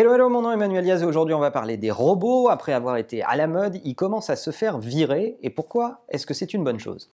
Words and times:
Hello, 0.00 0.14
hello, 0.14 0.30
mon 0.30 0.40
nom 0.40 0.50
est 0.50 0.54
Emmanuel 0.54 0.82
Diaz 0.82 1.02
et 1.02 1.04
aujourd'hui 1.04 1.34
on 1.34 1.40
va 1.40 1.50
parler 1.50 1.76
des 1.76 1.90
robots. 1.90 2.48
Après 2.48 2.72
avoir 2.72 2.96
été 2.96 3.22
à 3.22 3.36
la 3.36 3.46
mode, 3.46 3.82
ils 3.84 3.94
commencent 3.94 4.30
à 4.30 4.36
se 4.36 4.50
faire 4.50 4.78
virer. 4.78 5.36
Et 5.42 5.50
pourquoi 5.50 6.06
est-ce 6.08 6.24
que 6.24 6.32
c'est 6.32 6.54
une 6.54 6.64
bonne 6.64 6.78
chose? 6.80 7.12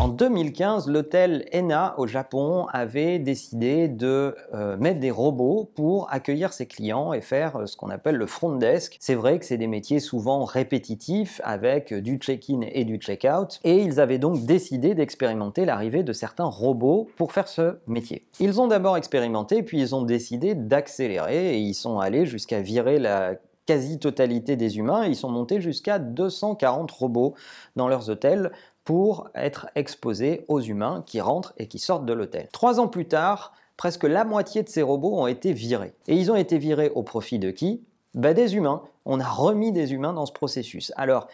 En 0.00 0.08
2015, 0.08 0.88
l'hôtel 0.88 1.46
Ena 1.52 1.94
au 1.98 2.08
Japon 2.08 2.66
avait 2.72 3.20
décidé 3.20 3.86
de 3.86 4.34
euh, 4.52 4.76
mettre 4.76 4.98
des 4.98 5.12
robots 5.12 5.70
pour 5.76 6.12
accueillir 6.12 6.52
ses 6.52 6.66
clients 6.66 7.12
et 7.12 7.20
faire 7.20 7.56
euh, 7.56 7.66
ce 7.66 7.76
qu'on 7.76 7.90
appelle 7.90 8.16
le 8.16 8.26
front 8.26 8.56
desk. 8.56 8.96
C'est 8.98 9.14
vrai 9.14 9.38
que 9.38 9.44
c'est 9.44 9.56
des 9.56 9.68
métiers 9.68 10.00
souvent 10.00 10.44
répétitifs 10.44 11.40
avec 11.44 11.94
du 11.94 12.16
check-in 12.16 12.62
et 12.72 12.84
du 12.84 12.96
check-out 12.96 13.60
et 13.62 13.82
ils 13.82 14.00
avaient 14.00 14.18
donc 14.18 14.44
décidé 14.44 14.94
d'expérimenter 14.94 15.64
l'arrivée 15.64 16.02
de 16.02 16.12
certains 16.12 16.44
robots 16.44 17.08
pour 17.16 17.30
faire 17.30 17.46
ce 17.46 17.76
métier. 17.86 18.26
Ils 18.40 18.60
ont 18.60 18.66
d'abord 18.66 18.96
expérimenté 18.96 19.62
puis 19.62 19.80
ils 19.80 19.94
ont 19.94 20.02
décidé 20.02 20.56
d'accélérer 20.56 21.54
et 21.54 21.58
ils 21.58 21.74
sont 21.74 22.00
allés 22.00 22.26
jusqu'à 22.26 22.60
virer 22.60 22.98
la 22.98 23.36
quasi-totalité 23.66 24.56
des 24.56 24.78
humains. 24.78 25.06
Ils 25.06 25.16
sont 25.16 25.30
montés 25.30 25.60
jusqu'à 25.60 25.98
240 25.98 26.90
robots 26.90 27.34
dans 27.76 27.88
leurs 27.88 28.10
hôtels 28.10 28.50
pour 28.84 29.28
être 29.34 29.68
exposés 29.74 30.44
aux 30.48 30.60
humains 30.60 31.02
qui 31.06 31.20
rentrent 31.20 31.54
et 31.56 31.66
qui 31.66 31.78
sortent 31.78 32.06
de 32.06 32.12
l'hôtel. 32.12 32.48
Trois 32.52 32.80
ans 32.80 32.88
plus 32.88 33.06
tard, 33.06 33.52
presque 33.76 34.04
la 34.04 34.24
moitié 34.24 34.62
de 34.62 34.68
ces 34.68 34.82
robots 34.82 35.18
ont 35.18 35.26
été 35.26 35.52
virés. 35.52 35.94
Et 36.06 36.16
ils 36.16 36.30
ont 36.30 36.36
été 36.36 36.58
virés 36.58 36.90
au 36.94 37.02
profit 37.02 37.38
de 37.38 37.50
qui? 37.50 37.82
Bah, 38.14 38.34
Des 38.34 38.56
humains. 38.56 38.82
On 39.06 39.20
a 39.20 39.28
remis 39.28 39.72
des 39.72 39.92
humains 39.92 40.12
dans 40.12 40.26
ce 40.26 40.32
processus. 40.32 40.92
Alors, 40.96 41.28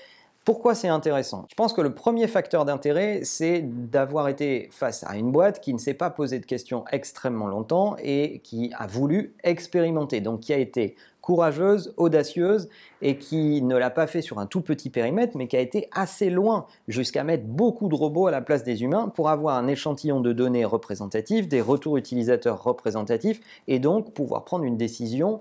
pourquoi 0.44 0.74
c'est 0.74 0.88
intéressant? 0.88 1.44
Je 1.50 1.54
pense 1.54 1.72
que 1.72 1.82
le 1.82 1.94
premier 1.94 2.26
facteur 2.26 2.64
d'intérêt, 2.64 3.20
c'est 3.24 3.60
d'avoir 3.62 4.28
été 4.28 4.68
face 4.72 5.04
à 5.06 5.16
une 5.16 5.30
boîte 5.30 5.60
qui 5.60 5.74
ne 5.74 5.78
s'est 5.78 5.94
pas 5.94 6.08
posé 6.10 6.38
de 6.38 6.46
questions 6.46 6.84
extrêmement 6.90 7.46
longtemps 7.46 7.96
et 8.02 8.40
qui 8.42 8.72
a 8.76 8.86
voulu 8.86 9.34
expérimenter, 9.44 10.20
donc 10.20 10.40
qui 10.40 10.52
a 10.52 10.56
été 10.56 10.96
courageuse, 11.30 11.94
audacieuse 11.96 12.68
et 13.02 13.16
qui 13.16 13.62
ne 13.62 13.76
l'a 13.76 13.90
pas 13.90 14.08
fait 14.08 14.20
sur 14.20 14.40
un 14.40 14.46
tout 14.46 14.62
petit 14.62 14.90
périmètre, 14.90 15.36
mais 15.36 15.46
qui 15.46 15.56
a 15.56 15.60
été 15.60 15.88
assez 15.92 16.28
loin 16.28 16.66
jusqu'à 16.88 17.22
mettre 17.22 17.44
beaucoup 17.44 17.88
de 17.88 17.94
robots 17.94 18.26
à 18.26 18.32
la 18.32 18.40
place 18.40 18.64
des 18.64 18.82
humains 18.82 19.06
pour 19.14 19.28
avoir 19.28 19.56
un 19.56 19.68
échantillon 19.68 20.20
de 20.20 20.32
données 20.32 20.64
représentatifs, 20.64 21.46
des 21.46 21.60
retours 21.60 21.96
utilisateurs 21.98 22.64
représentatifs 22.64 23.40
et 23.68 23.78
donc 23.78 24.12
pouvoir 24.12 24.44
prendre 24.44 24.64
une 24.64 24.76
décision 24.76 25.38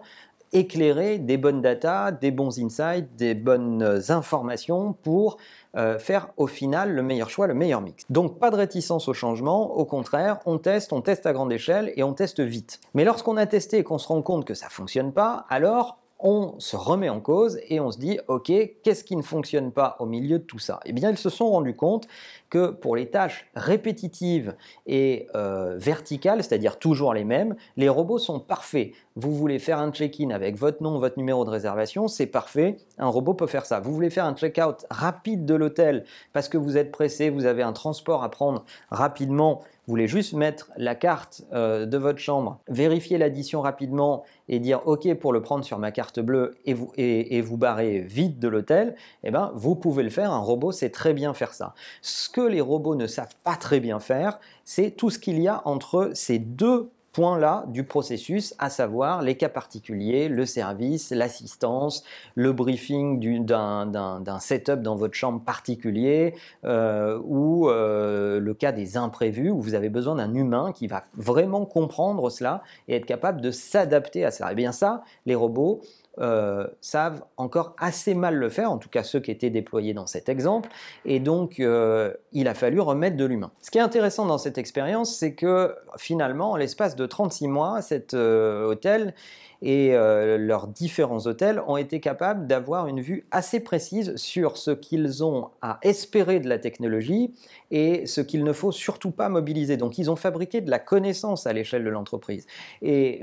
éclairer 0.54 1.20
des 1.20 1.38
bonnes 1.38 1.62
data, 1.62 2.12
des 2.12 2.32
bons 2.32 2.60
insights, 2.60 3.16
des 3.16 3.34
bonnes 3.34 4.02
informations 4.10 4.94
pour 4.94 5.38
euh, 5.76 6.00
faire 6.00 6.30
au 6.38 6.48
final 6.48 6.94
le 6.94 7.04
meilleur 7.04 7.30
choix, 7.30 7.46
le 7.46 7.54
meilleur 7.54 7.82
mix. 7.82 8.04
Donc 8.10 8.40
pas 8.40 8.50
de 8.50 8.56
réticence 8.56 9.08
au 9.08 9.14
changement, 9.14 9.76
au 9.78 9.86
contraire, 9.86 10.40
on 10.46 10.58
teste, 10.58 10.94
on 10.94 11.02
teste 11.02 11.26
à 11.28 11.34
grande 11.34 11.52
échelle 11.52 11.94
et 11.96 12.04
on 12.04 12.14
teste 12.14 12.40
vite. 12.40 12.80
Mais 12.96 13.04
lorsqu'on 13.04 13.38
a 13.38 13.46
testé 13.46 13.78
et 13.78 13.84
qu'on 13.84 14.00
se 14.00 14.08
rend 14.08 14.22
compte 14.24 14.46
que 14.46 14.56
ça 14.56 14.70
fonctionne 14.70 15.12
pas, 15.12 15.46
alors 15.50 16.00
on 16.20 16.56
se 16.60 16.76
remet 16.76 17.08
en 17.10 17.22
cause 17.22 17.60
et 17.70 17.80
on 17.80 17.92
se 17.92 17.98
dit, 17.98 18.20
ok, 18.28 18.52
qu'est-ce 18.84 19.04
qui 19.04 19.16
ne 19.16 19.22
fonctionne 19.22 19.72
pas 19.72 19.96
au 20.00 20.06
milieu 20.06 20.40
de 20.40 20.44
tout 20.44 20.60
ça? 20.60 20.82
Eh 20.86 20.92
bien, 20.92 21.10
ils 21.10 21.18
se 21.18 21.30
sont 21.30 21.50
rendus 21.50 21.76
compte 21.76 22.08
que 22.50 22.72
pour 22.72 22.96
les 22.96 23.10
tâches 23.10 23.48
répétitives 23.56 24.56
et 24.86 25.28
euh, 25.36 25.76
verticales, 25.78 26.44
c'est-à-dire 26.44 26.78
toujours 26.78 27.14
les 27.14 27.24
mêmes, 27.24 27.56
les 27.78 27.88
robots 27.88 28.18
sont 28.18 28.40
parfaits. 28.40 28.92
Vous 29.16 29.34
voulez 29.34 29.60
faire 29.60 29.80
un 29.80 29.92
check-in 29.92 30.32
avec 30.32 30.58
votre 30.58 30.84
nom, 30.84 31.00
votre 31.00 31.18
numéro 31.18 31.46
de 31.46 31.50
réservation, 31.50 32.08
c'est 32.08 32.26
parfait, 32.26 32.78
un 32.98 33.08
robot 33.08 33.34
peut 33.34 33.48
faire 33.48 33.66
ça. 33.66 33.80
Vous 33.80 33.94
voulez 33.94 34.10
faire 34.10 34.26
un 34.26 34.34
check-out 34.34 34.86
rapide 34.90 35.46
de 35.46 35.56
l'hôtel 35.56 36.04
parce 36.34 36.50
que 36.50 36.58
vous 36.58 36.78
êtes 36.78 36.92
pressé, 36.92 37.30
vous 37.30 37.46
avez 37.46 37.64
un 37.64 37.74
transport 37.74 38.24
à 38.24 38.30
prendre 38.30 38.66
rapidement, 38.90 39.62
vous 39.90 39.94
voulez 39.94 40.08
juste 40.08 40.34
mettre 40.34 40.70
la 40.78 40.94
carte 40.94 41.42
euh, 41.52 41.88
de 41.88 41.98
votre 41.98 42.20
chambre, 42.20 42.60
vérifier 42.68 43.18
l'addition 43.18 43.62
rapidement 43.62 44.24
et 44.48 44.60
dire 44.60 44.86
OK 44.86 45.12
pour 45.16 45.34
le 45.34 45.42
prendre 45.42 45.66
sur 45.66 45.80
ma 45.80 45.92
carte 45.92 46.20
bleue 46.20 46.54
et 46.68 46.76
vous, 46.76 46.92
et, 46.96 47.42
barrer 47.54 48.02
vite 48.02 48.38
de 48.38 48.48
l'hôtel, 48.48 48.96
eh 49.24 49.32
ben, 49.32 49.52
vous 49.56 49.74
pouvez 49.76 50.04
le 50.04 50.12
faire. 50.12 50.32
Un 50.32 50.42
robot 50.42 50.72
sait 50.72 50.92
très 50.92 51.16
bien 51.16 51.34
faire 51.34 51.56
ça. 51.56 51.74
Ce 52.04 52.30
que 52.30 52.42
les 52.42 52.62
robots 52.62 52.94
ne 52.94 53.08
savent 53.08 53.34
pas 53.44 53.56
très 53.56 53.80
bien 53.80 54.00
faire, 54.00 54.40
c'est 54.64 54.92
tout 54.92 55.10
ce 55.10 55.18
qu'il 55.18 55.42
y 55.42 55.48
a 55.48 55.64
entre 55.66 56.12
ces 56.14 56.38
deux 56.38 56.92
point-là 57.12 57.66
du 57.68 57.84
processus, 57.84 58.54
à 58.60 58.70
savoir 58.70 59.22
les 59.22 59.36
cas 59.36 59.50
particuliers, 59.50 60.30
le 60.30 60.46
service, 60.46 61.12
l'assistance, 61.12 62.04
le 62.36 62.54
briefing 62.54 63.46
d'un 63.46 64.40
setup 64.40 64.82
dans 64.82 64.96
votre 64.96 65.14
chambre 65.14 65.42
particulier, 65.42 66.36
euh, 66.66 67.20
ou 67.24 67.70
euh, 67.70 68.40
le 68.40 68.54
cas 68.54 68.72
des 68.72 68.98
imprévus, 68.98 69.50
où 69.50 69.62
vous 69.62 69.74
avez 69.74 69.90
besoin 69.90 70.16
d'un 70.16 70.34
humain 70.34 70.72
qui 70.74 70.88
va 70.88 71.04
vraiment 71.16 71.66
comprendre 71.66 72.30
cela 72.30 72.64
et 72.88 72.96
être 72.96 73.06
capable 73.06 73.42
de 73.42 73.52
s'adapter 73.52 74.26
à 74.26 74.32
ça. 74.32 74.48
Et 74.48 74.54
eh 74.54 74.56
bien 74.56 74.72
ça, 74.72 75.04
les 75.26 75.36
robots, 75.36 75.82
euh, 76.22 76.68
savent 76.82 77.24
encore 77.38 77.76
assez 77.78 78.14
mal 78.14 78.36
le 78.36 78.50
faire, 78.50 78.70
en 78.70 78.78
tout 78.78 78.90
cas 78.90 79.04
ceux 79.04 79.22
qui 79.22 79.32
étaient 79.32 79.50
déployés 79.50 79.94
dans 79.94 80.06
cet 80.06 80.28
exemple, 80.28 80.70
et 81.06 81.22
donc 81.22 81.62
euh, 81.62 82.14
il 82.34 82.50
a 82.50 82.54
fallu 82.54 82.82
remettre 82.82 83.16
de 83.16 83.24
l'humain. 83.24 83.52
Ce 83.62 83.72
qui 83.72 83.78
est 83.78 83.82
intéressant 83.82 84.26
dans 84.26 84.38
cette 84.38 84.58
expérience, 84.58 85.16
c'est 85.16 85.34
que 85.34 85.74
finalement, 85.98 86.52
en 86.52 86.56
l'espace 86.58 86.98
de 86.98 87.06
36 87.06 87.48
mois, 87.48 87.82
cet 87.82 88.14
euh, 88.16 88.66
hôtel 88.66 89.14
et 89.62 89.92
leurs 89.92 90.68
différents 90.68 91.28
hôtels 91.28 91.62
ont 91.68 91.76
été 91.76 92.00
capables 92.00 92.48
d'avoir 92.48 92.88
une 92.88 93.02
vue 93.02 93.28
assez 93.30 93.60
précise 93.60 94.16
sur 94.16 94.56
ce 94.56 94.72
qu'ils 94.72 95.22
ont 95.22 95.50
à 95.62 95.80
espérer 95.82 96.40
de 96.40 96.48
la 96.48 96.60
technologie 96.60 97.34
et 97.70 98.06
ce 98.06 98.22
qu'il 98.22 98.46
ne 98.46 98.54
faut 98.54 98.72
surtout 98.72 99.12
pas 99.12 99.28
mobiliser. 99.28 99.76
Donc 99.76 99.98
ils 99.98 100.10
ont 100.10 100.16
fabriqué 100.16 100.62
de 100.62 100.72
la 100.72 100.80
connaissance 100.80 101.46
à 101.46 101.52
l'échelle 101.52 101.84
de 101.84 101.90
l'entreprise. 101.90 102.48
Et 102.82 103.20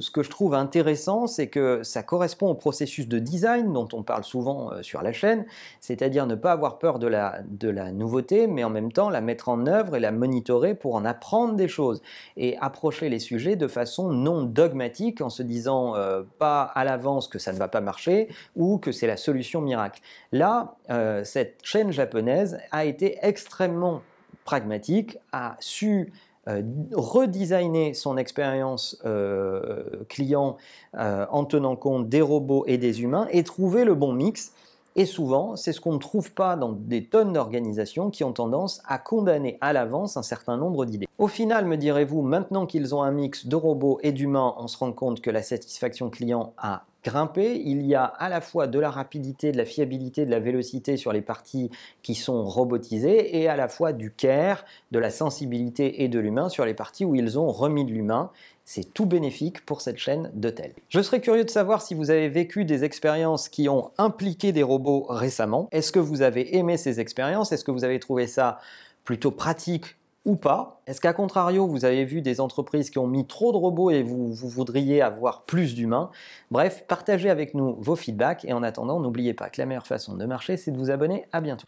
ce 0.00 0.10
que 0.10 0.24
je 0.24 0.30
trouve 0.30 0.54
intéressant, 0.54 1.28
c'est 1.28 1.46
que 1.46 1.84
ça 1.84 2.02
correspond 2.02 2.27
correspond 2.28 2.50
au 2.50 2.54
processus 2.54 3.08
de 3.08 3.18
design 3.18 3.72
dont 3.72 3.88
on 3.94 4.02
parle 4.02 4.22
souvent 4.22 4.70
euh, 4.72 4.82
sur 4.82 5.00
la 5.00 5.12
chaîne, 5.12 5.46
c'est-à-dire 5.80 6.26
ne 6.26 6.34
pas 6.34 6.52
avoir 6.52 6.78
peur 6.78 6.98
de 6.98 7.06
la, 7.06 7.40
de 7.48 7.70
la 7.70 7.90
nouveauté, 7.90 8.46
mais 8.46 8.64
en 8.64 8.70
même 8.70 8.92
temps 8.92 9.08
la 9.08 9.22
mettre 9.22 9.48
en 9.48 9.66
œuvre 9.66 9.96
et 9.96 10.00
la 10.00 10.12
monitorer 10.12 10.74
pour 10.74 10.94
en 10.94 11.06
apprendre 11.06 11.54
des 11.54 11.68
choses 11.68 12.02
et 12.36 12.58
approcher 12.58 13.08
les 13.08 13.18
sujets 13.18 13.56
de 13.56 13.66
façon 13.66 14.10
non 14.10 14.42
dogmatique 14.42 15.22
en 15.22 15.30
se 15.30 15.42
disant 15.42 15.96
euh, 15.96 16.22
pas 16.38 16.64
à 16.64 16.84
l'avance 16.84 17.28
que 17.28 17.38
ça 17.38 17.54
ne 17.54 17.58
va 17.58 17.68
pas 17.68 17.80
marcher 17.80 18.28
ou 18.56 18.76
que 18.76 18.92
c'est 18.92 19.06
la 19.06 19.16
solution 19.16 19.62
miracle. 19.62 20.02
Là, 20.32 20.74
euh, 20.90 21.24
cette 21.24 21.60
chaîne 21.62 21.92
japonaise 21.92 22.58
a 22.72 22.84
été 22.84 23.16
extrêmement 23.22 24.02
pragmatique, 24.44 25.16
a 25.32 25.56
su 25.60 26.12
euh, 26.48 26.62
redesigner 26.92 27.92
son 27.94 28.16
expérience 28.16 28.98
euh, 29.04 30.04
client 30.08 30.56
euh, 30.96 31.26
en 31.30 31.44
tenant 31.44 31.76
compte 31.76 32.08
des 32.08 32.22
robots 32.22 32.64
et 32.66 32.78
des 32.78 33.02
humains 33.02 33.28
et 33.30 33.42
trouver 33.42 33.84
le 33.84 33.94
bon 33.94 34.12
mix. 34.12 34.52
Et 34.96 35.04
souvent, 35.04 35.56
c'est 35.56 35.72
ce 35.72 35.80
qu'on 35.80 35.92
ne 35.92 35.98
trouve 35.98 36.32
pas 36.32 36.56
dans 36.56 36.72
des 36.72 37.04
tonnes 37.04 37.32
d'organisations 37.32 38.10
qui 38.10 38.24
ont 38.24 38.32
tendance 38.32 38.82
à 38.86 38.98
condamner 38.98 39.58
à 39.60 39.72
l'avance 39.72 40.16
un 40.16 40.22
certain 40.22 40.56
nombre 40.56 40.86
d'idées. 40.86 41.06
Au 41.18 41.28
final, 41.28 41.66
me 41.66 41.76
direz-vous, 41.76 42.22
maintenant 42.22 42.66
qu'ils 42.66 42.94
ont 42.94 43.02
un 43.02 43.12
mix 43.12 43.46
de 43.46 43.54
robots 43.54 44.00
et 44.02 44.10
d'humains, 44.10 44.54
on 44.58 44.66
se 44.66 44.76
rend 44.78 44.92
compte 44.92 45.20
que 45.20 45.30
la 45.30 45.42
satisfaction 45.42 46.10
client 46.10 46.52
a 46.58 46.84
grimper, 47.04 47.60
il 47.64 47.86
y 47.86 47.94
a 47.94 48.04
à 48.04 48.28
la 48.28 48.40
fois 48.40 48.66
de 48.66 48.78
la 48.78 48.90
rapidité, 48.90 49.52
de 49.52 49.56
la 49.56 49.64
fiabilité, 49.64 50.26
de 50.26 50.30
la 50.30 50.40
vélocité 50.40 50.96
sur 50.96 51.12
les 51.12 51.22
parties 51.22 51.70
qui 52.02 52.14
sont 52.14 52.44
robotisées 52.44 53.38
et 53.38 53.48
à 53.48 53.56
la 53.56 53.68
fois 53.68 53.92
du 53.92 54.10
care, 54.10 54.64
de 54.90 54.98
la 54.98 55.10
sensibilité 55.10 56.02
et 56.02 56.08
de 56.08 56.18
l'humain 56.18 56.48
sur 56.48 56.64
les 56.64 56.74
parties 56.74 57.04
où 57.04 57.14
ils 57.14 57.38
ont 57.38 57.48
remis 57.48 57.84
de 57.84 57.92
l'humain. 57.92 58.30
C'est 58.64 58.92
tout 58.92 59.06
bénéfique 59.06 59.64
pour 59.64 59.80
cette 59.80 59.96
chaîne 59.96 60.30
d'hôtels. 60.34 60.74
Je 60.90 61.00
serais 61.00 61.20
curieux 61.20 61.44
de 61.44 61.50
savoir 61.50 61.80
si 61.80 61.94
vous 61.94 62.10
avez 62.10 62.28
vécu 62.28 62.66
des 62.66 62.84
expériences 62.84 63.48
qui 63.48 63.68
ont 63.68 63.92
impliqué 63.96 64.52
des 64.52 64.62
robots 64.62 65.06
récemment. 65.08 65.68
Est-ce 65.72 65.90
que 65.90 65.98
vous 65.98 66.20
avez 66.20 66.56
aimé 66.56 66.76
ces 66.76 67.00
expériences? 67.00 67.50
Est-ce 67.52 67.64
que 67.64 67.70
vous 67.70 67.84
avez 67.84 67.98
trouvé 67.98 68.26
ça 68.26 68.58
plutôt 69.04 69.30
pratique 69.30 69.96
ou 70.24 70.36
pas 70.36 70.82
Est-ce 70.86 71.00
qu'à 71.00 71.12
contrario, 71.12 71.66
vous 71.66 71.84
avez 71.84 72.04
vu 72.04 72.22
des 72.22 72.40
entreprises 72.40 72.90
qui 72.90 72.98
ont 72.98 73.06
mis 73.06 73.26
trop 73.26 73.52
de 73.52 73.56
robots 73.56 73.90
et 73.90 74.02
vous, 74.02 74.32
voudriez 74.32 75.02
avoir 75.02 75.44
plus 75.44 75.74
d'humains? 75.74 76.10
Bref, 76.50 76.84
partagez 76.86 77.30
avec 77.30 77.54
nous 77.54 77.76
vos 77.78 77.96
feedbacks 77.96 78.44
et 78.44 78.52
en 78.52 78.62
attendant, 78.62 79.00
n'oubliez 79.00 79.34
pas 79.34 79.48
que 79.48 79.60
la 79.60 79.66
meilleure 79.66 79.86
façon 79.86 80.14
de 80.14 80.26
marcher, 80.26 80.56
c'est 80.56 80.70
de 80.70 80.78
vous 80.78 80.90
abonner. 80.90 81.26
À 81.32 81.40
bientôt. 81.40 81.66